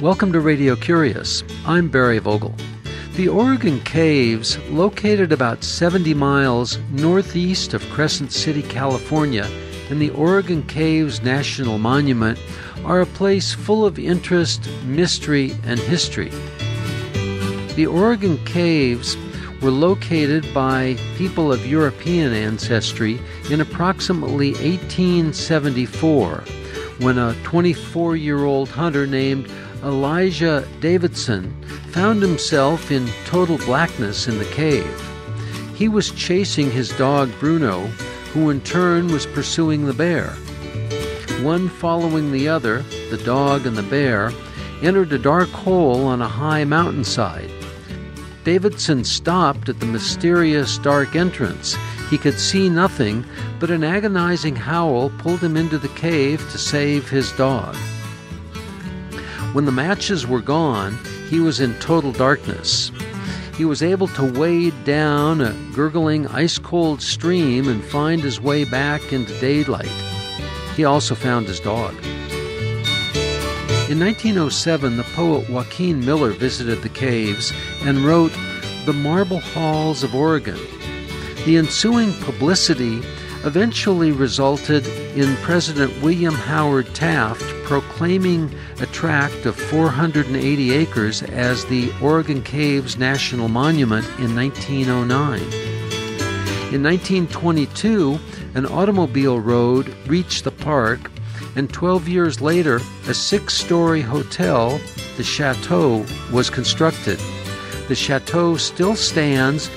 [0.00, 1.44] Welcome to Radio Curious.
[1.66, 2.54] I'm Barry Vogel.
[3.16, 9.46] The Oregon Caves, located about 70 miles northeast of Crescent City, California,
[9.90, 12.38] in the Oregon Caves National Monument,
[12.82, 16.30] are a place full of interest, mystery, and history.
[17.74, 19.18] The Oregon Caves
[19.60, 26.42] were located by people of European ancestry in approximately 1874
[27.00, 29.50] when a 24 year old hunter named
[29.82, 31.50] Elijah Davidson
[31.90, 35.00] found himself in total blackness in the cave.
[35.74, 37.86] He was chasing his dog Bruno,
[38.34, 40.30] who in turn was pursuing the bear.
[41.42, 44.32] One following the other, the dog and the bear,
[44.82, 47.50] entered a dark hole on a high mountainside.
[48.44, 51.76] Davidson stopped at the mysterious dark entrance.
[52.10, 53.24] He could see nothing,
[53.58, 57.76] but an agonizing howl pulled him into the cave to save his dog.
[59.52, 60.96] When the matches were gone,
[61.28, 62.92] he was in total darkness.
[63.56, 68.64] He was able to wade down a gurgling ice cold stream and find his way
[68.64, 69.90] back into daylight.
[70.76, 71.94] He also found his dog.
[73.90, 78.32] In 1907, the poet Joaquin Miller visited the caves and wrote
[78.86, 80.60] The Marble Halls of Oregon.
[81.44, 83.02] The ensuing publicity
[83.44, 91.92] eventually resulted in President William Howard Taft proclaiming a tract of 480 acres as the
[92.02, 95.40] Oregon Caves National Monument in 1909.
[96.72, 98.18] In 1922,
[98.54, 101.10] an automobile road reached the park,
[101.56, 104.80] and 12 years later, a six story hotel,
[105.16, 107.18] the Chateau, was constructed.
[107.88, 109.70] The Chateau still stands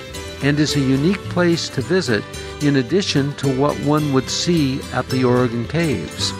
[0.44, 2.24] and is a unique place to visit
[2.64, 6.32] in addition to what one would see at the Oregon Caves.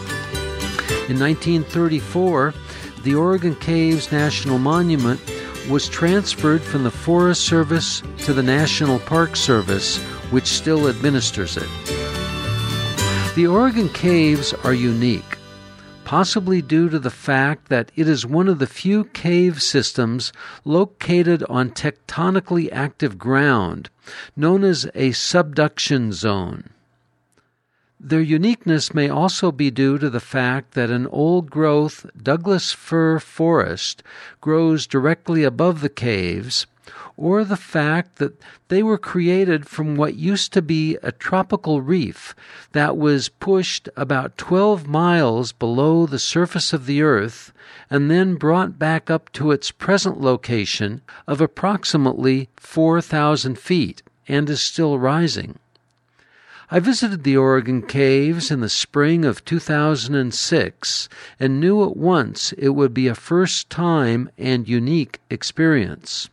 [1.08, 2.54] In 1934,
[3.02, 5.20] the Oregon Caves National Monument
[5.68, 9.98] was transferred from the Forest Service to the National Park Service,
[10.30, 11.68] which still administers it.
[13.34, 15.33] The Oregon Caves are unique,
[16.04, 20.32] possibly due to the fact that it is one of the few cave systems
[20.64, 23.88] located on tectonically active ground
[24.36, 26.70] known as a subduction zone.
[27.98, 33.18] Their uniqueness may also be due to the fact that an old growth Douglas fir
[33.18, 34.02] forest
[34.42, 36.66] grows directly above the caves,
[37.16, 42.34] or the fact that they were created from what used to be a tropical reef
[42.72, 47.52] that was pushed about 12 miles below the surface of the earth
[47.88, 54.60] and then brought back up to its present location of approximately 4,000 feet and is
[54.60, 55.58] still rising.
[56.70, 61.08] I visited the Oregon Caves in the spring of 2006
[61.38, 66.30] and knew at once it would be a first time and unique experience.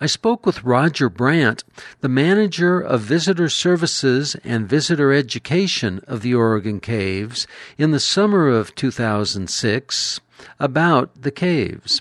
[0.00, 1.64] I spoke with Roger Brandt,
[2.02, 8.46] the manager of visitor services and visitor education of the Oregon Caves, in the summer
[8.48, 10.20] of 2006
[10.60, 12.00] about the caves.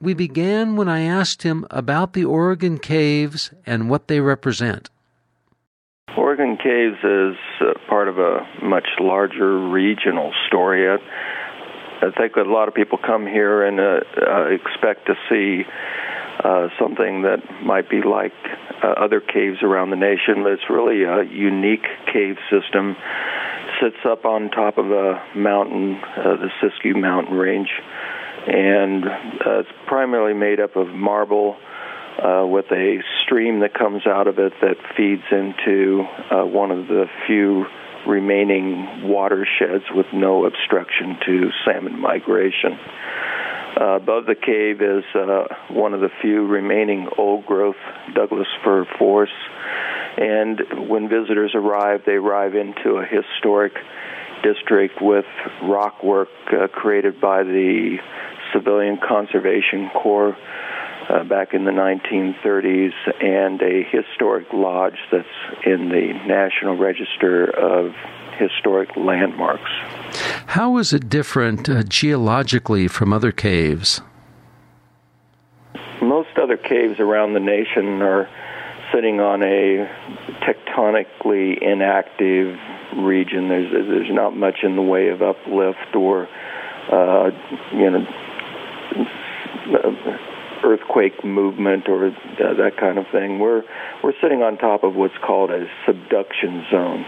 [0.00, 4.88] We began when I asked him about the Oregon Caves and what they represent.
[6.16, 10.88] Oregon Caves is uh, part of a much larger regional story.
[10.88, 14.00] I, think a lot of people come here and uh,
[14.30, 15.64] uh, expect to see
[16.42, 18.32] uh, something that might be like
[18.82, 22.96] uh, other caves around the nation, but it's really a unique cave system.
[23.80, 27.70] Sits up on top of a mountain, uh, the Siskiyou Mountain Range,
[28.46, 31.56] and uh, it's primarily made up of marble.
[32.16, 36.88] Uh, with a stream that comes out of it that feeds into uh, one of
[36.88, 37.66] the few
[38.06, 42.78] remaining watersheds with no obstruction to salmon migration.
[43.78, 47.76] Uh, above the cave is uh, one of the few remaining old growth
[48.14, 49.34] Douglas fir forests.
[50.16, 53.74] And when visitors arrive, they arrive into a historic
[54.42, 55.26] district with
[55.62, 57.98] rock work uh, created by the
[58.52, 60.36] Civilian Conservation Corps
[61.08, 62.92] uh, back in the 1930s
[63.22, 65.28] and a historic lodge that's
[65.64, 67.94] in the National Register of
[68.38, 69.70] Historic Landmarks.
[70.46, 74.00] How is it different uh, geologically from other caves?
[76.00, 78.28] Most other caves around the nation are
[78.94, 79.86] sitting on a
[80.40, 82.56] tectonically inactive
[82.96, 83.48] region.
[83.48, 86.28] There's there's not much in the way of uplift or
[86.92, 87.30] uh,
[87.72, 88.06] you know
[90.64, 93.38] earthquake movement or uh, that kind of thing.
[93.38, 93.62] We're
[94.02, 97.04] we're sitting on top of what's called a subduction zone.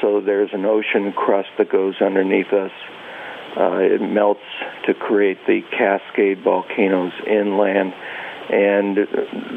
[0.00, 2.72] So there's an ocean crust that goes underneath us,
[3.56, 4.44] Uh, it melts
[4.86, 7.92] to create the Cascade volcanoes inland,
[8.50, 8.96] and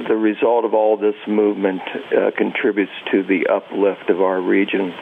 [0.07, 4.93] the result of all this movement uh, contributes to the uplift of our region.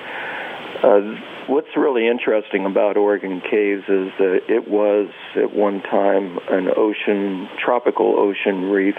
[0.84, 1.02] Uh,
[1.48, 7.48] what's really interesting about Oregon Caves is that it was at one time an ocean,
[7.64, 8.98] tropical ocean reef.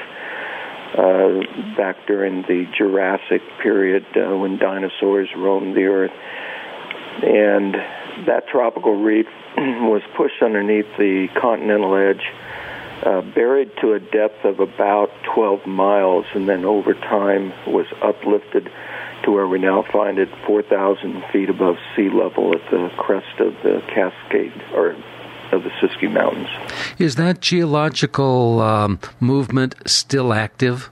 [0.97, 1.41] Uh,
[1.77, 6.11] back during the Jurassic period uh, when dinosaurs roamed the earth.
[7.23, 7.75] And
[8.27, 9.27] that tropical reef
[9.57, 12.23] was pushed underneath the continental edge,
[13.05, 18.69] uh, buried to a depth of about 12 miles, and then over time was uplifted
[19.25, 23.55] to where we now find it 4,000 feet above sea level at the crest of
[23.63, 24.97] the Cascade or
[25.53, 26.49] of the Siskiyou Mountains.
[26.99, 30.91] Is that geological um, movement still active?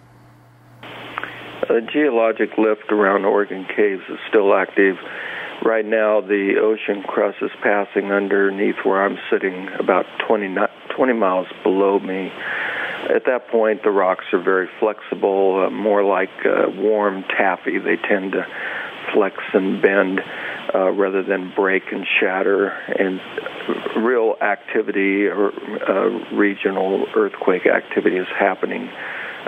[0.83, 4.97] A geologic lift around Oregon Caves is still active.
[5.65, 10.57] Right now, the ocean crust is passing underneath where I'm sitting, about 20,
[10.97, 12.33] 20 miles below me.
[13.15, 17.79] At that point, the rocks are very flexible, uh, more like uh, warm taffy.
[17.79, 18.47] They tend to
[19.13, 20.21] flex and bend
[20.75, 22.69] uh, rather than break and shatter.
[22.69, 23.21] And
[24.05, 28.91] real activity or uh, regional earthquake activity is happening.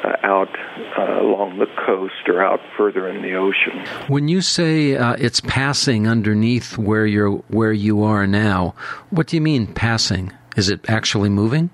[0.03, 0.49] Uh, out
[0.97, 3.85] uh, along the coast or out further in the ocean.
[4.07, 8.75] When you say uh, it's passing underneath where you're where you are now,
[9.11, 10.33] what do you mean passing?
[10.56, 11.71] Is it actually moving?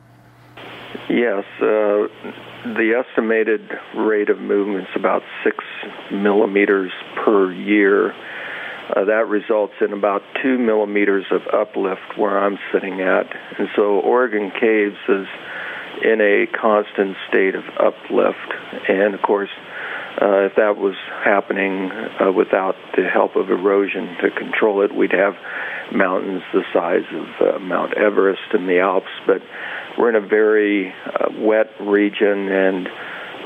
[1.09, 2.09] Yes, uh,
[2.75, 3.61] the estimated
[3.97, 5.59] rate of movement is about six
[6.11, 6.91] millimeters
[7.25, 8.13] per year.
[8.13, 13.27] Uh, that results in about two millimeters of uplift where I'm sitting at.
[13.59, 15.27] And so Oregon Caves is
[16.03, 18.53] in a constant state of uplift.
[18.89, 19.51] And of course,
[20.21, 25.13] uh, if that was happening uh, without the help of erosion to control it, we'd
[25.13, 25.35] have
[25.93, 29.13] mountains the size of uh, Mount Everest and the Alps.
[29.27, 29.43] But
[29.99, 32.89] we're in a very uh, wet region and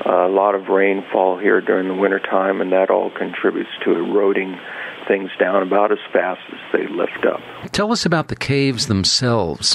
[0.05, 4.59] uh, a lot of rainfall here during the wintertime, and that all contributes to eroding
[5.07, 7.41] things down about as fast as they lift up.
[7.73, 9.75] Tell us about the caves themselves.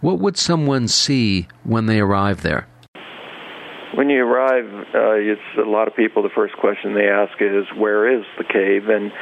[0.00, 2.66] What would someone see when they arrive there?
[3.94, 6.22] When you arrive, uh, it's a lot of people.
[6.22, 9.12] The first question they ask is, "Where is the cave?" And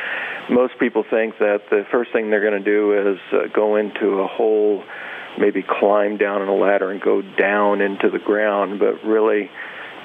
[0.51, 4.21] most people think that the first thing they're going to do is uh, go into
[4.21, 4.85] a hole
[5.39, 9.51] maybe climb down on a ladder and go down into the ground, but really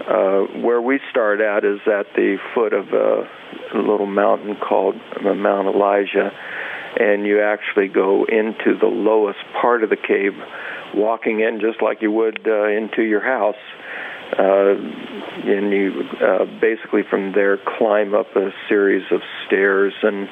[0.08, 3.30] uh, where we start at is at the foot of a,
[3.74, 6.32] little mountain called Mount Elijah,
[7.00, 10.34] and you actually go into the lowest part of the cave,
[10.94, 13.56] walking in just like you would uh, into your house.
[14.38, 14.76] Uh,
[15.44, 20.30] and you uh, basically from there climb up a series of stairs and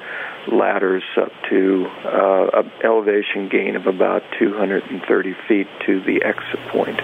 [0.52, 7.00] ladders up to uh, an elevation gain of about 230 feet to the exit point.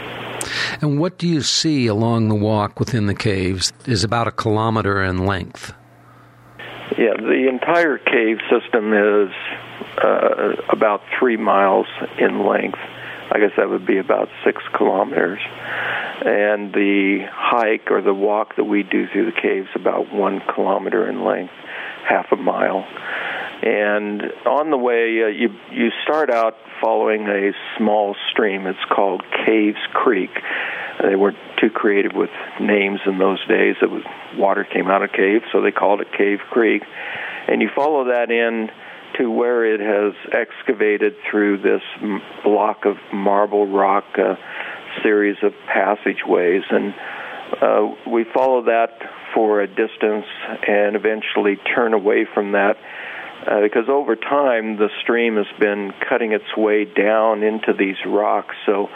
[0.82, 5.04] And what do you see along the walk within the caves is about a kilometer
[5.04, 5.74] in length.
[6.98, 9.32] Yeah, the entire cave system is
[9.98, 11.88] uh, about three miles
[12.20, 12.80] in length.
[13.32, 15.40] I guess that would be about six kilometers.
[16.24, 21.10] And the hike or the walk that we do through the caves about one kilometer
[21.10, 21.54] in length,
[22.08, 22.86] half a mile.
[23.62, 28.68] And on the way, uh, you you start out following a small stream.
[28.68, 30.32] It's called Caves Creek.
[31.02, 32.30] They weren't too creative with
[32.60, 33.76] names in those days.
[33.82, 34.04] It was
[34.38, 36.84] water came out of cave, so they called it Cave Creek.
[37.48, 38.70] And you follow that in
[39.18, 41.82] to where it has excavated through this
[42.44, 44.36] block of marble rock, uh,
[45.04, 46.94] series of passageways, and
[47.62, 48.90] uh, we follow that
[49.34, 50.26] for a distance
[50.68, 52.78] and eventually turn away from that
[53.48, 58.56] uh, because over time the stream has been cutting its way down into these rocks.
[58.66, 58.90] So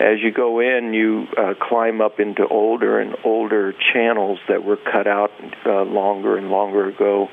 [0.00, 4.76] as you go in, you uh, climb up into older and older channels that were
[4.76, 5.30] cut out
[5.64, 7.28] uh, longer and longer ago.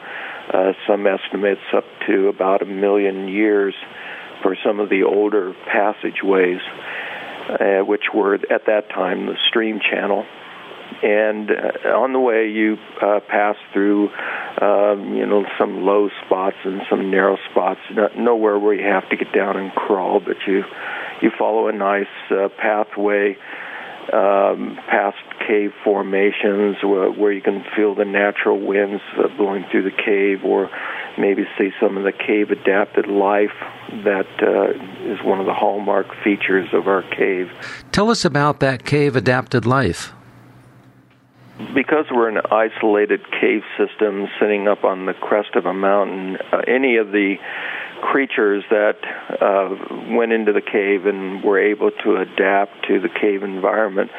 [0.54, 3.74] Uh, some estimates up to about a million years
[4.44, 6.60] for some of the older passageways,
[7.50, 10.26] uh, which were at that time the stream channel.
[11.04, 14.10] And uh, on the way you uh, pass through
[14.62, 17.80] um, you know some low spots and some narrow spots.
[17.92, 20.64] Not, nowhere where you have to get down and crawl but you
[21.22, 23.38] you follow a nice uh, pathway
[24.14, 29.84] um, past cave formations where, where you can feel the natural winds uh, blowing through
[29.84, 30.70] the cave or
[31.18, 33.52] maybe see some of the cave adapted life
[34.04, 37.50] that uh, is one of the hallmark features of our cave.
[37.92, 40.14] Tell us about that cave adapted life
[41.74, 46.62] because we're an isolated cave system sitting up on the crest of a mountain, uh,
[46.68, 47.36] any of the
[48.02, 48.98] creatures that
[49.40, 54.10] uh, went into the cave and were able to adapt to the cave environment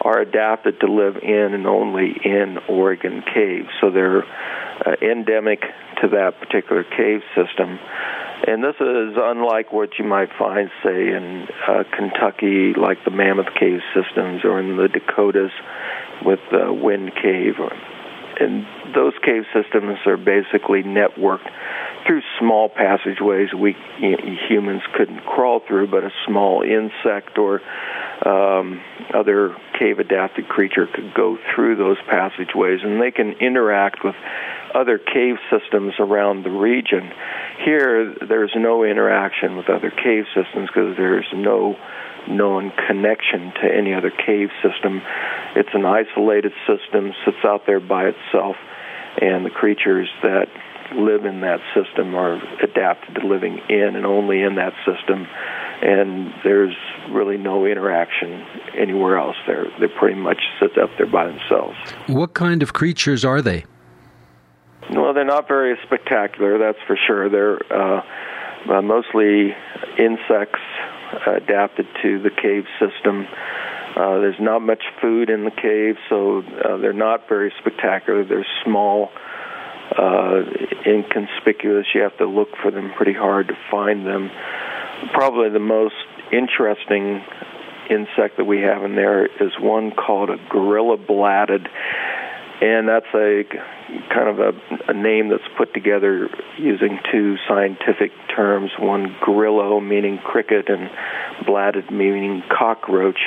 [0.00, 3.68] are adapted to live in and only in Oregon caves.
[3.80, 5.60] So they're uh, endemic
[6.02, 7.78] to that particular cave system.
[8.46, 13.54] And this is unlike what you might find, say, in uh, Kentucky, like the Mammoth
[13.58, 15.52] Cave systems, or in the Dakotas
[16.24, 17.54] with the Wind Cave.
[18.38, 21.50] And those cave systems are basically networked
[22.06, 23.74] through small passageways we
[24.48, 27.60] humans couldn't crawl through, but a small insect or
[28.24, 28.80] um,
[29.14, 34.14] other cave adapted creature could go through those passageways, and they can interact with
[34.74, 37.10] other cave systems around the region.
[37.64, 41.76] Here, there's no interaction with other cave systems because there's no
[42.28, 45.02] known connection to any other cave system.
[45.54, 48.56] It's an isolated system, sits out there by itself,
[49.20, 50.48] and the creatures that
[50.94, 55.26] live in that system are adapted to living in and only in that system.
[55.82, 56.76] And there's
[57.10, 58.44] really no interaction
[58.76, 59.36] anywhere else.
[59.46, 61.76] They're they pretty much sit up there by themselves.
[62.06, 63.64] What kind of creatures are they?
[64.90, 67.28] Well, they're not very spectacular, that's for sure.
[67.28, 68.02] They're uh,
[68.70, 69.54] uh, mostly
[69.98, 70.60] insects
[71.26, 73.26] adapted to the cave system.
[73.96, 78.24] Uh, there's not much food in the cave, so uh, they're not very spectacular.
[78.24, 79.10] They're small,
[79.96, 80.42] uh,
[80.84, 81.86] inconspicuous.
[81.94, 84.30] You have to look for them pretty hard to find them.
[85.14, 85.94] Probably the most
[86.30, 87.24] interesting
[87.88, 91.66] insect that we have in there is one called a grylloblattid
[92.60, 93.42] and that's a
[94.12, 94.52] kind of a,
[94.88, 100.90] a name that's put together using two scientific terms one grillo meaning cricket and
[101.46, 103.18] blatted meaning cockroach.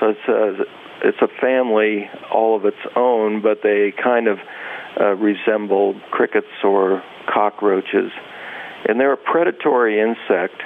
[0.00, 0.64] So it's a
[1.06, 4.38] it's a family all of its own but they kind of
[5.00, 7.02] uh, resemble crickets or
[7.32, 8.10] cockroaches.
[8.88, 10.60] And they're a predatory insect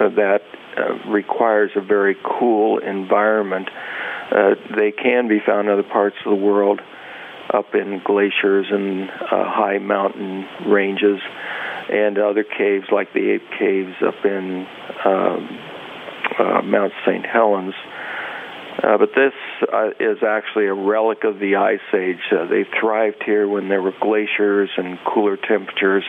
[0.00, 0.42] uh, that
[0.76, 3.68] uh, requires a very cool environment.
[4.30, 6.80] Uh, they can be found in other parts of the world
[7.52, 11.20] up in glaciers and uh, high mountain ranges,
[11.90, 14.66] and other caves like the Ape Caves up in
[15.04, 15.58] um,
[16.38, 17.26] uh, Mount St.
[17.26, 17.74] Helens.
[18.82, 19.32] Uh, but this
[19.72, 22.20] uh, is actually a relic of the Ice Age.
[22.32, 26.04] Uh, they thrived here when there were glaciers and cooler temperatures,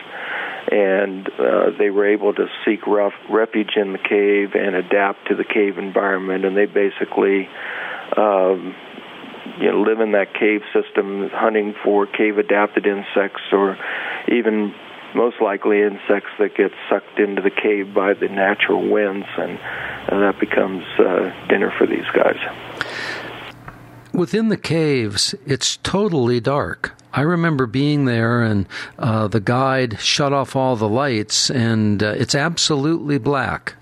[0.70, 5.34] and uh, they were able to seek rough, refuge in the cave and adapt to
[5.34, 6.44] the cave environment.
[6.44, 7.48] And they basically
[8.16, 8.74] um,
[9.60, 13.78] you know live in that cave system, hunting for cave adapted insects or
[14.28, 14.74] even
[15.14, 19.58] most likely insects that get sucked into the cave by the natural winds, and,
[20.08, 22.38] and that becomes uh, dinner for these guys.
[24.12, 26.94] Within the caves, it's totally dark.
[27.14, 28.66] I remember being there, and
[28.98, 33.74] uh, the guide shut off all the lights, and uh, it's absolutely black.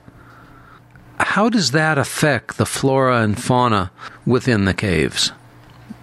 [1.19, 3.93] How does that affect the flora and fauna
[4.25, 5.33] within the caves?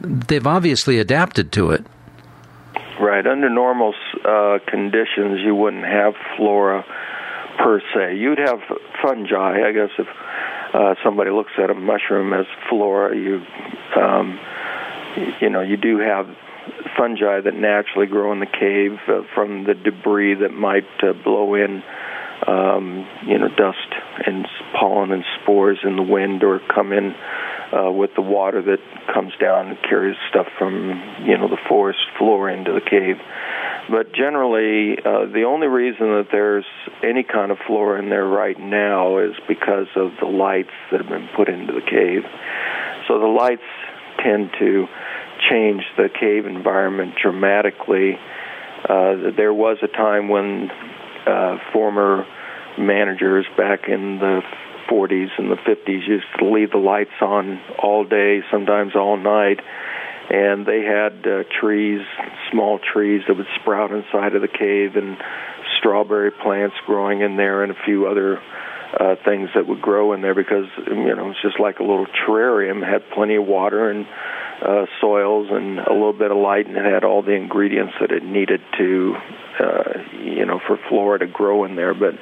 [0.01, 1.85] They've obviously adapted to it.
[2.99, 3.25] Right.
[3.25, 3.93] Under normal
[4.25, 6.83] uh, conditions, you wouldn't have flora
[7.57, 8.17] per se.
[8.17, 8.59] You'd have
[9.01, 9.61] fungi.
[9.67, 10.07] I guess if
[10.73, 13.41] uh, somebody looks at a mushroom as flora, you
[13.99, 14.39] um,
[15.41, 16.27] you know you do have
[16.97, 21.55] fungi that naturally grow in the cave uh, from the debris that might uh, blow
[21.55, 21.83] in.
[22.45, 23.91] Um, you know, dust
[24.25, 24.47] and
[24.79, 27.15] pollen and spores in the wind, or come in
[27.73, 28.79] uh, with the water that
[29.13, 30.89] comes down and carries stuff from
[31.25, 33.17] you know the forest floor into the cave.
[33.89, 36.65] But generally, uh, the only reason that there's
[37.03, 41.09] any kind of flora in there right now is because of the lights that have
[41.09, 42.23] been put into the cave.
[43.07, 43.61] So the lights
[44.23, 44.87] tend to
[45.49, 48.17] change the cave environment dramatically.
[48.83, 50.69] Uh, there was a time when
[51.25, 52.25] uh, former
[52.77, 54.41] managers back in the
[54.89, 59.59] 40s and the 50s used to leave the lights on all day, sometimes all night.
[60.29, 62.01] And they had uh, trees,
[62.51, 65.17] small trees that would sprout inside of the cave, and
[65.79, 68.41] strawberry plants growing in there, and a few other
[68.99, 72.07] uh, things that would grow in there because you know it's just like a little
[72.07, 72.85] terrarium.
[72.85, 74.05] Had plenty of water and
[74.61, 78.11] uh, soils and a little bit of light, and it had all the ingredients that
[78.11, 79.15] it needed to,
[79.59, 81.93] uh, you know, for flora to grow in there.
[81.93, 82.15] But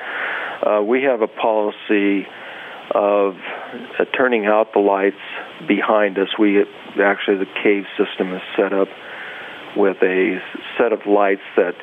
[0.68, 2.28] uh, we have a policy
[2.92, 3.36] of
[4.00, 5.22] uh, turning out the lights
[5.68, 6.30] behind us.
[6.38, 6.64] We
[7.02, 8.88] actually the cave system is set up
[9.76, 10.40] with a
[10.78, 11.76] set of lights that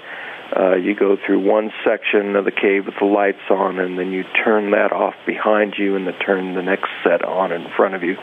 [0.55, 4.13] uh, you go through one section of the cave with the lights on, and then
[4.13, 7.95] you turn that off behind you, and then turn the next set on in front
[7.95, 8.17] of you.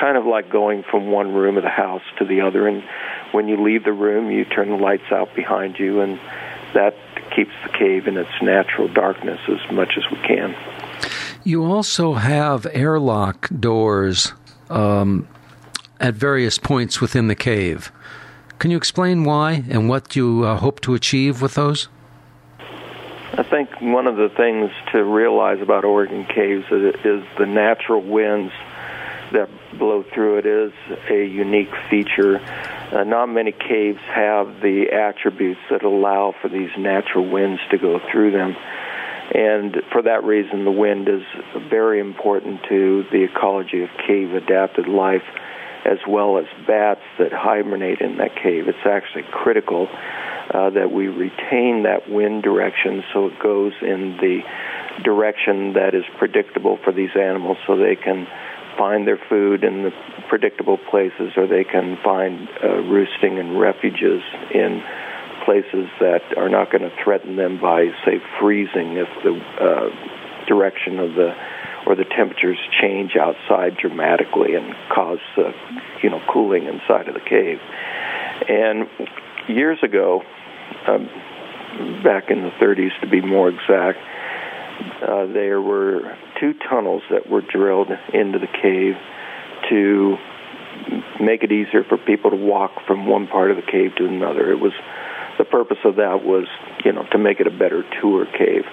[0.00, 2.66] Kind of like going from one room of the house to the other.
[2.66, 2.82] And
[3.32, 6.18] when you leave the room, you turn the lights out behind you, and
[6.72, 6.94] that
[7.36, 10.54] keeps the cave in its natural darkness as much as we can.
[11.44, 14.32] You also have airlock doors
[14.68, 15.28] um,
[16.00, 17.92] at various points within the cave.
[18.58, 21.88] Can you explain why and what you uh, hope to achieve with those?
[23.34, 28.52] I think one of the things to realize about Oregon caves is the natural winds
[29.32, 30.72] that blow through it is
[31.08, 32.40] a unique feature.
[32.92, 38.00] Uh, not many caves have the attributes that allow for these natural winds to go
[38.10, 38.56] through them.
[39.34, 41.22] And for that reason, the wind is
[41.68, 45.24] very important to the ecology of cave adapted life,
[45.84, 48.68] as well as bats that hibernate in that cave.
[48.68, 49.88] It's actually critical
[50.52, 54.40] uh, that we retain that wind direction so it goes in the
[55.04, 58.26] direction that is predictable for these animals so they can
[58.78, 59.90] find their food in the
[60.28, 64.22] predictable places or they can find uh, roosting and refuges
[64.54, 64.82] in
[65.48, 70.98] places that are not going to threaten them by, say, freezing if the uh, direction
[70.98, 71.32] of the
[71.86, 75.50] or the temperatures change outside dramatically and cause, uh,
[76.02, 77.56] you know, cooling inside of the cave.
[78.46, 78.86] And
[79.48, 80.20] years ago,
[80.86, 81.08] um,
[82.04, 83.96] back in the 30s to be more exact,
[85.00, 88.96] uh, there were two tunnels that were drilled into the cave
[89.70, 90.18] to
[91.22, 94.52] make it easier for people to walk from one part of the cave to another.
[94.52, 94.72] It was
[95.38, 96.46] the purpose of that was,
[96.84, 98.64] you know, to make it a better tour cave.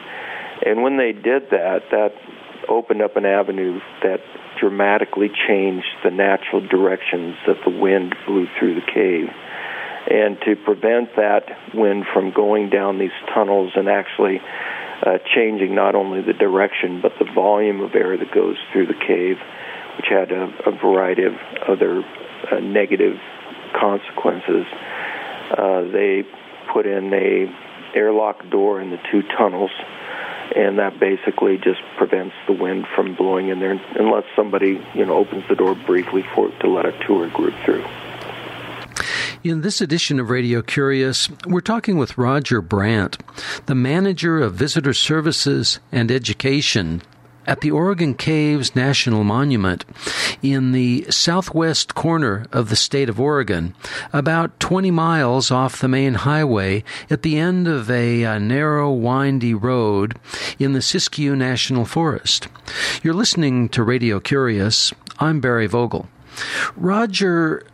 [0.66, 2.14] And when they did that, that
[2.68, 4.20] opened up an avenue that
[4.60, 9.28] dramatically changed the natural directions that the wind blew through the cave.
[10.08, 11.44] And to prevent that
[11.74, 14.40] wind from going down these tunnels and actually
[15.06, 19.00] uh, changing not only the direction but the volume of air that goes through the
[19.08, 19.38] cave,
[19.98, 21.34] which had a, a variety of
[21.68, 22.02] other
[22.52, 23.18] uh, negative
[23.80, 24.66] consequences.
[25.52, 26.24] Uh, they
[26.76, 27.48] put in a
[27.96, 29.72] airlock door in the two tunnels,
[30.54, 35.16] and that basically just prevents the wind from blowing in there unless somebody you know
[35.16, 37.86] opens the door briefly for to let a tour group through.
[39.42, 43.18] In this edition of Radio Curious, we're talking with Roger Brandt,
[43.68, 47.02] the manager of visitor services and education
[47.48, 49.86] at the Oregon Caves National Monument
[50.42, 53.76] in the southwest corner of the state of Oregon,
[54.14, 59.54] about 20 miles off the main highway at the end of a, a, narrow, windy
[59.54, 60.18] road
[60.60, 62.48] in the Siskiyou National Forest.
[63.04, 64.94] You're listening to Radio Curious.
[65.20, 66.10] I'm Barry Vogel.
[66.76, 67.66] Roger,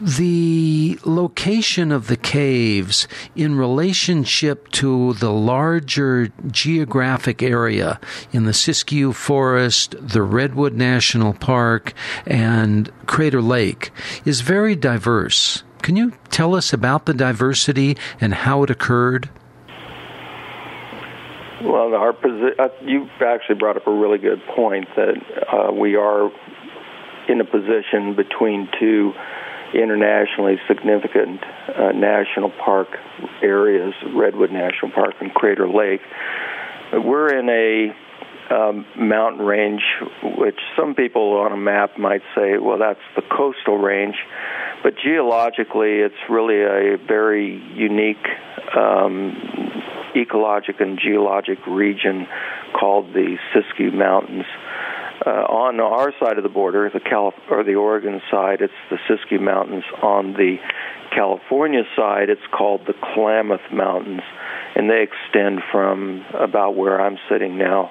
[0.00, 7.98] the location of the caves in relationship to the larger geographic area
[8.32, 11.92] in the Siskiyou Forest, the Redwood National Park,
[12.26, 13.90] and Crater Lake
[14.24, 15.64] is very diverse.
[15.82, 19.30] Can you tell us about the diversity and how it occurred?
[21.62, 25.14] Well, our posi- uh, you actually brought up a really good point that
[25.52, 26.30] uh, we are
[27.28, 29.12] in a position between two
[29.74, 32.88] internationally significant uh, national park
[33.42, 36.00] areas, Redwood National Park and Crater Lake.
[36.92, 37.94] We're in a
[38.50, 39.82] um, mountain range,
[40.22, 44.16] which some people on a map might say, well, that's the coastal range.
[44.82, 48.24] But geologically, it's really a very unique
[48.76, 49.36] um,
[50.14, 52.26] ecologic and geologic region
[52.78, 54.44] called the Siskiyou Mountains.
[55.26, 58.98] Uh, on our side of the border, the Calif- or the Oregon side, it's the
[59.08, 59.84] Siskiyou Mountains.
[60.02, 60.58] On the
[61.14, 64.22] California side, it's called the Klamath Mountains,
[64.76, 67.90] and they extend from about where I'm sitting now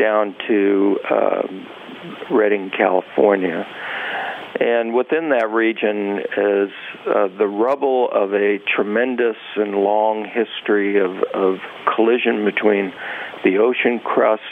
[0.00, 1.66] down to um,
[2.30, 3.64] Redding, California.
[4.60, 6.70] And within that region is
[7.06, 11.58] uh, the rubble of a tremendous and long history of, of
[11.94, 12.92] collision between
[13.44, 14.42] the ocean crust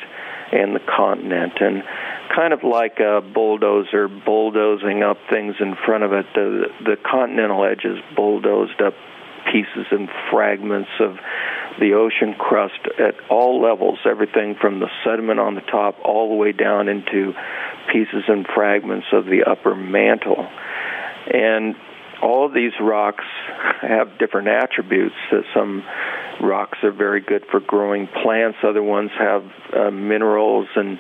[0.53, 1.53] and the continent.
[1.61, 1.83] And
[2.35, 7.65] kind of like a bulldozer bulldozing up things in front of it, the, the continental
[7.65, 8.95] edges bulldozed up
[9.51, 11.17] pieces and fragments of
[11.81, 16.35] the ocean crust at all levels, everything from the sediment on the top all the
[16.35, 17.33] way down into
[17.91, 20.47] pieces and fragments of the upper mantle.
[21.33, 21.75] And
[22.23, 23.25] all of these rocks
[23.81, 25.15] have different attributes.
[25.55, 25.83] Some
[26.41, 29.45] rocks are very good for growing plants, other ones have
[29.77, 30.99] uh, minerals and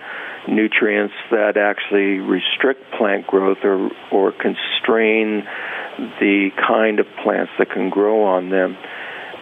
[0.49, 5.45] nutrients that actually restrict plant growth or, or constrain
[6.21, 8.77] the kind of plants that can grow on them.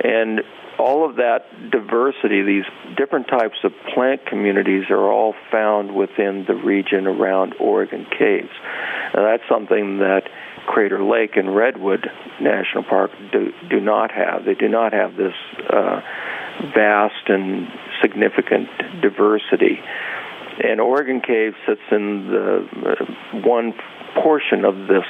[0.02, 0.40] And
[0.78, 2.64] all of that diversity, these
[2.96, 8.48] different types of plant communities, are all found within the region around Oregon Caves.
[9.14, 10.22] Now, that's something that
[10.70, 12.06] Crater Lake and Redwood
[12.40, 14.44] National Park do, do not have.
[14.44, 15.34] They do not have this
[15.68, 16.00] uh,
[16.72, 17.66] vast and
[18.00, 18.68] significant
[19.02, 19.80] diversity.
[20.62, 23.74] And Oregon Cave sits in the uh, one
[24.22, 25.06] portion of this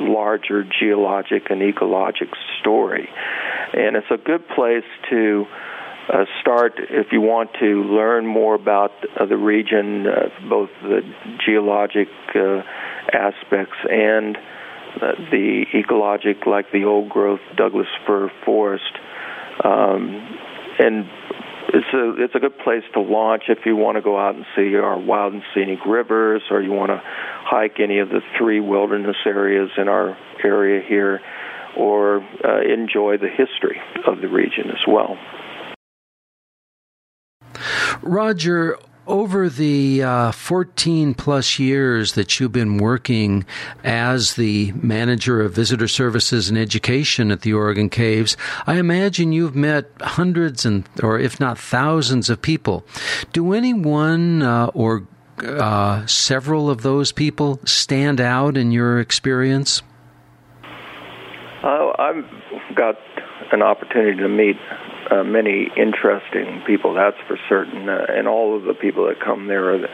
[0.00, 3.10] larger geologic and ecologic story.
[3.74, 5.44] And it's a good place to
[6.08, 11.00] uh, start if you want to learn more about uh, the region, uh, both the
[11.44, 12.62] geologic uh,
[13.12, 14.38] aspects and
[15.00, 18.92] the ecologic, like the old growth Douglas fir forest.
[19.64, 20.38] Um,
[20.78, 21.06] and
[21.68, 24.44] it's a it's a good place to launch if you want to go out and
[24.56, 28.60] see our wild and scenic rivers, or you want to hike any of the three
[28.60, 31.20] wilderness areas in our area here,
[31.76, 35.16] or uh, enjoy the history of the region as well.
[38.02, 43.44] Roger, over the uh, 14 plus years that you've been working
[43.82, 48.36] as the manager of visitor services and education at the Oregon Caves,
[48.66, 52.84] I imagine you've met hundreds and, or if not thousands of people.
[53.32, 55.06] Do anyone uh, or
[55.38, 59.82] uh, several of those people stand out in your experience?
[61.62, 62.24] Uh, I've
[62.74, 62.96] got
[63.52, 64.56] an opportunity to meet
[65.10, 67.88] uh, many interesting people, that's for certain.
[67.88, 69.88] Uh, and all of the people that come there are,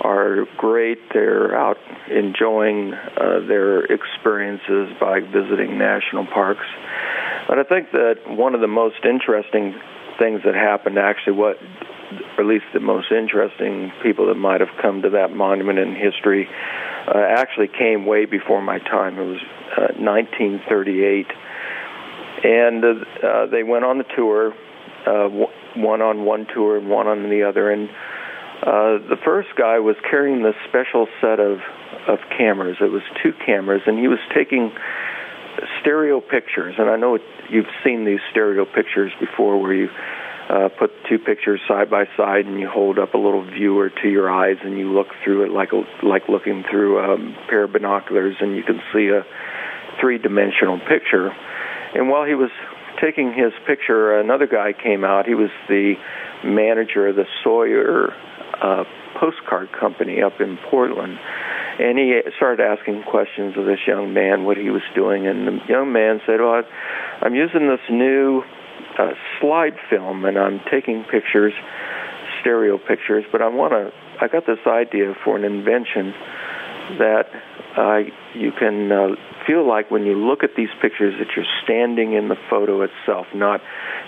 [0.00, 0.98] are great.
[1.12, 1.78] They're out
[2.10, 6.66] enjoying uh, their experiences by visiting national parks.
[7.48, 9.74] But I think that one of the most interesting
[10.18, 11.58] things that happened, actually, what
[12.36, 15.94] or at least the most interesting people that might have come to that monument in
[15.94, 16.48] history,
[17.06, 19.18] uh, actually came way before my time.
[19.18, 19.42] It was
[19.76, 21.26] uh, 1938
[22.44, 24.52] and uh, they went on the tour,
[25.06, 25.28] uh,
[25.76, 27.70] one on one tour and one on the other.
[27.70, 31.58] And uh, the first guy was carrying this special set of
[32.06, 32.76] of cameras.
[32.80, 34.70] It was two cameras, and he was taking
[35.80, 36.74] stereo pictures.
[36.78, 39.88] And I know you've seen these stereo pictures before, where you
[40.50, 44.08] uh, put two pictures side by side, and you hold up a little viewer to
[44.08, 45.70] your eyes, and you look through it like
[46.02, 47.16] like looking through a
[47.48, 49.24] pair of binoculars, and you can see a
[50.00, 51.32] three dimensional picture.
[51.94, 52.50] And while he was
[53.00, 55.26] taking his picture, another guy came out.
[55.26, 55.94] He was the
[56.44, 58.12] manager of the Sawyer
[58.60, 58.84] uh,
[59.18, 61.18] postcard company up in Portland.
[61.78, 65.26] And he started asking questions of this young man, what he was doing.
[65.26, 66.62] And the young man said, Well,
[67.20, 68.42] I'm using this new
[68.98, 71.52] uh, slide film and I'm taking pictures,
[72.40, 76.14] stereo pictures, but I want to, I got this idea for an invention
[76.98, 77.26] that
[77.76, 77.98] uh,
[78.34, 79.08] you can uh,
[79.46, 83.26] feel like when you look at these pictures that you're standing in the photo itself,
[83.34, 83.60] not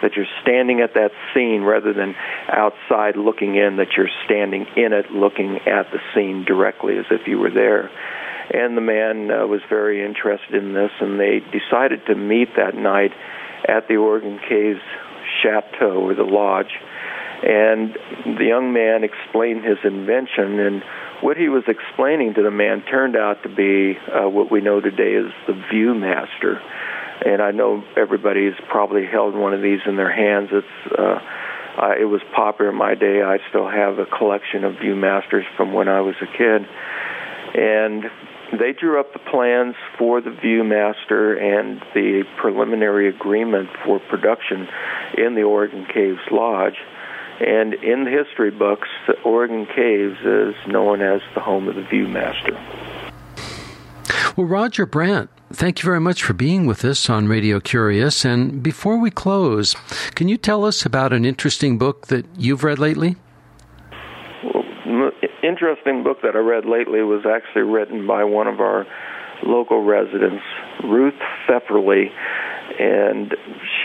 [0.02, 2.14] that you're standing at that scene rather than
[2.48, 7.26] outside looking in, that you're standing in it looking at the scene directly as if
[7.26, 7.90] you were there.
[8.54, 12.76] And the man uh, was very interested in this, and they decided to meet that
[12.76, 13.10] night
[13.66, 14.80] at the Oregon Caves
[15.42, 16.70] Chateau or the lodge.
[17.42, 17.94] And
[18.38, 20.82] the young man explained his invention and
[21.20, 24.80] what he was explaining to the man turned out to be uh, what we know
[24.80, 26.60] today as the ViewMaster.
[27.24, 30.50] And I know everybody's probably held one of these in their hands.
[30.52, 31.18] It's uh,
[31.76, 33.22] uh, it was popular in my day.
[33.22, 36.64] I still have a collection of ViewMasters from when I was a kid,
[37.54, 38.04] and
[38.52, 44.68] they drew up the plans for the ViewMaster and the preliminary agreement for production
[45.18, 46.76] in the Oregon Caves Lodge.
[47.40, 51.82] And in the history books, the Oregon Caves is known as the home of the
[51.82, 52.56] Viewmaster.
[54.36, 58.24] Well, Roger Brandt, thank you very much for being with us on Radio Curious.
[58.24, 59.74] And before we close,
[60.14, 63.16] can you tell us about an interesting book that you've read lately?
[64.44, 65.10] Well,
[65.42, 68.86] interesting book that I read lately was actually written by one of our
[69.42, 70.42] local residents,
[70.84, 71.14] Ruth
[71.46, 72.10] Pfefferly,
[72.78, 73.34] and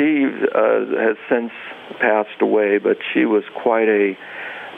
[0.01, 1.51] she uh, has since
[1.99, 4.17] passed away, but she was quite a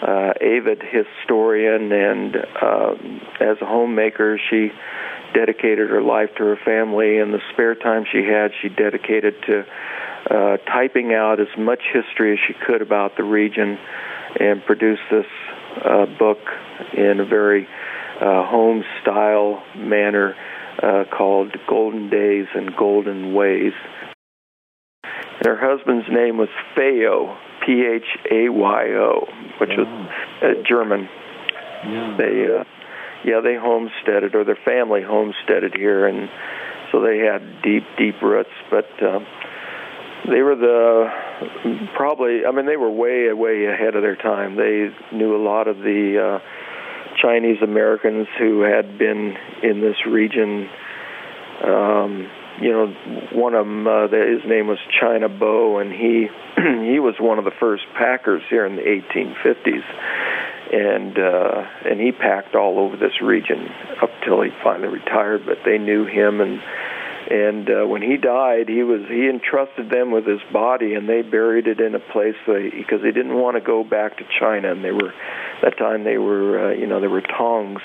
[0.01, 2.95] uh, avid historian, and uh,
[3.39, 4.69] as a homemaker, she
[5.33, 7.19] dedicated her life to her family.
[7.19, 9.65] And the spare time she had, she dedicated to
[10.29, 13.77] uh, typing out as much history as she could about the region,
[14.39, 15.25] and produced this
[15.85, 16.39] uh, book
[16.97, 17.67] in a very
[18.19, 20.35] uh, home style manner
[20.81, 23.73] uh, called Golden Days and Golden Ways.
[25.37, 29.27] And her husband's name was Phayo, P H A Y O,
[29.59, 29.87] which was
[30.41, 31.09] uh, German.
[31.85, 32.15] Yeah.
[32.17, 32.63] They, uh,
[33.25, 36.29] yeah, they homesteaded, or their family homesteaded here, and
[36.91, 38.49] so they had deep, deep roots.
[38.69, 39.19] But uh,
[40.29, 41.09] they were the
[41.95, 44.55] probably, I mean, they were way, way ahead of their time.
[44.55, 50.69] They knew a lot of the uh, Chinese Americans who had been in this region.
[51.63, 52.29] Um,
[52.61, 52.87] you know,
[53.33, 57.45] one of them, uh, his name was China Bo, and he he was one of
[57.45, 59.83] the first packers here in the 1850s,
[60.71, 63.67] and uh, and he packed all over this region
[64.01, 65.45] up till he finally retired.
[65.45, 66.61] But they knew him, and
[67.29, 71.21] and uh, when he died, he was he entrusted them with his body, and they
[71.21, 74.71] buried it in a place they, because they didn't want to go back to China,
[74.71, 75.13] and they were
[75.63, 77.81] that time they were uh, you know there were tongs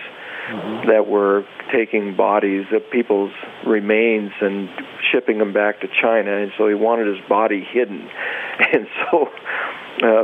[0.48, 0.88] mm-hmm.
[0.88, 3.32] that were taking bodies of people's
[3.66, 4.68] remains and
[5.12, 8.08] shipping them back to China, and so he wanted his body hidden,
[8.72, 9.28] and so.
[10.00, 10.22] Uh,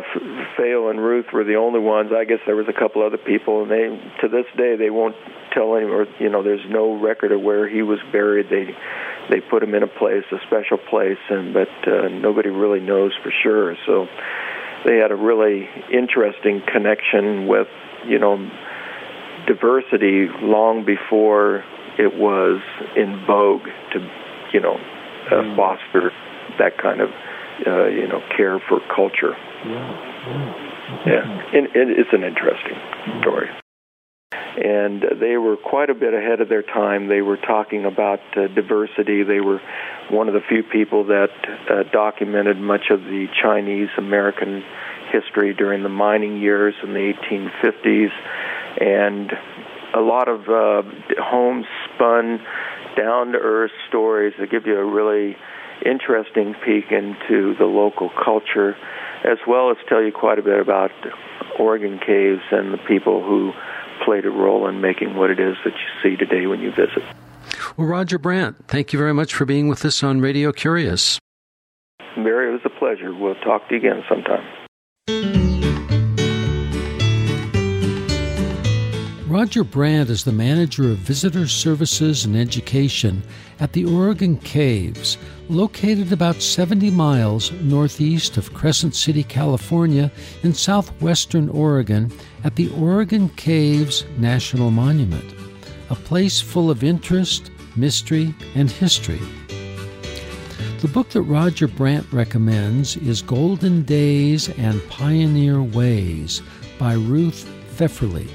[0.57, 2.13] Theo and Ruth were the only ones.
[2.17, 3.89] I guess there was a couple other people, and they
[4.21, 5.17] to this day they won't
[5.53, 8.47] tell any or you know there's no record of where he was buried.
[8.51, 8.71] They
[9.31, 13.13] they put him in a place, a special place, and but uh, nobody really knows
[13.21, 13.77] for sure.
[13.85, 14.07] So
[14.85, 17.69] they had a really interesting connection with
[18.07, 18.37] you know
[19.47, 21.65] diversity long before
[21.99, 22.61] it was
[22.97, 24.11] in vogue to,
[24.53, 24.75] you know,
[25.31, 25.57] uh, mm.
[25.57, 26.11] foster
[26.59, 27.11] that kind of,
[27.67, 29.37] uh, you know, care for culture.
[29.65, 29.91] Yeah,
[30.27, 31.03] yeah.
[31.07, 31.59] yeah.
[31.59, 32.77] And, and it's an interesting
[33.21, 33.49] story.
[34.57, 37.09] And they were quite a bit ahead of their time.
[37.09, 39.25] They were talking about uh, diversity.
[39.25, 39.61] They were
[40.11, 41.31] one of the few people that
[41.69, 44.63] uh, documented much of the Chinese American
[45.11, 48.11] history during the mining years in the 1850s
[48.81, 49.33] and
[49.95, 50.83] a lot of uh,
[51.19, 52.41] homespun,
[52.97, 55.37] down to earth stories that give you a really
[55.85, 58.77] interesting peek into the local culture,
[59.25, 60.91] as well as tell you quite a bit about
[61.59, 63.53] Oregon caves and the people who
[64.05, 67.03] played a role in making what it is that you see today when you visit.
[67.77, 71.19] Well, Roger Brandt, thank you very much for being with us on Radio Curious.
[72.17, 73.13] Barry, it was a pleasure.
[73.15, 74.45] We'll talk to you again sometime.
[79.35, 83.21] Roger Brandt is the manager of visitor services and education
[83.59, 85.19] at the Oregon Caves,
[85.49, 90.13] located about 70 miles northeast of Crescent City, California,
[90.45, 92.13] in southwestern Oregon,
[92.45, 95.35] at the Oregon Caves National Monument,
[95.91, 99.21] a place full of interest, mystery, and history.
[100.81, 106.41] The book that Roger Brandt recommends is Golden Days and Pioneer Ways
[106.79, 108.29] by Ruth Pfefferly.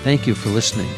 [0.04, 0.88] Thank you for listening.